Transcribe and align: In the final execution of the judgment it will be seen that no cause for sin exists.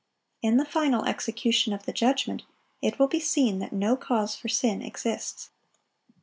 In 0.41 0.57
the 0.57 0.65
final 0.65 1.05
execution 1.05 1.73
of 1.73 1.85
the 1.85 1.93
judgment 1.93 2.41
it 2.81 2.97
will 2.97 3.05
be 3.07 3.19
seen 3.19 3.59
that 3.59 3.71
no 3.71 3.95
cause 3.95 4.35
for 4.35 4.49
sin 4.49 4.81
exists. 4.81 5.51